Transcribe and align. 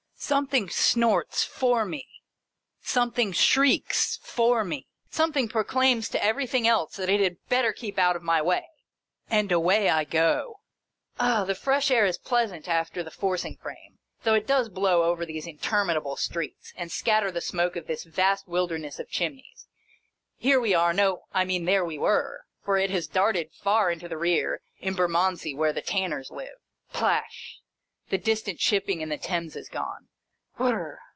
Something 0.23 0.69
snorts 0.69 1.43
for 1.43 1.83
me, 1.83 2.07
some 2.79 3.11
thing 3.11 3.31
shrieks 3.33 4.17
for 4.17 4.63
me, 4.63 4.85
something 5.09 5.49
proclaims 5.49 6.07
to 6.09 6.23
everything 6.23 6.67
else 6.67 6.95
that 6.97 7.09
it 7.09 7.19
had 7.19 7.37
better 7.49 7.73
keep 7.73 7.97
out 7.97 8.15
of 8.15 8.21
my 8.21 8.39
way,— 8.39 8.67
and 9.31 9.51
away 9.51 9.89
I 9.89 10.03
go. 10.03 10.59
Ah! 11.19 11.43
The 11.43 11.55
fresh 11.55 11.89
air 11.89 12.05
is 12.05 12.19
pleasant 12.19 12.67
after 12.69 13.01
the 13.01 13.09
forcing 13.09 13.57
frame, 13.57 13.97
though 14.23 14.35
it 14.35 14.45
does 14.45 14.69
blow 14.69 15.01
over 15.03 15.25
these 15.25 15.47
interminable 15.47 16.15
streets, 16.17 16.71
and 16.77 16.91
scatter 16.91 17.31
the 17.31 17.41
smoke 17.41 17.75
of 17.75 17.87
this 17.87 18.03
vast 18.03 18.47
wilderness 18.47 18.99
of 18.99 19.09
chimneys. 19.09 19.65
Here 20.37 20.59
we 20.61 20.75
are— 20.75 20.93
no, 20.93 21.23
I 21.33 21.45
mean 21.45 21.65
there 21.65 21.83
we 21.83 21.97
were, 21.97 22.43
for 22.63 22.77
it 22.77 22.91
has 22.91 23.07
darted 23.07 23.49
far 23.51 23.89
into 23.89 24.07
the 24.07 24.17
rear— 24.19 24.61
in 24.79 24.93
Bermondsey 24.93 25.55
where 25.55 25.73
the 25.73 25.81
tanners 25.81 26.29
live. 26.29 26.57
Plash! 26.93 27.57
The 28.09 28.17
distant 28.19 28.59
shipping 28.59 29.01
in 29.01 29.09
the 29.09 29.17
Thames 29.17 29.55
is 29.55 29.67
gone. 29.67 30.09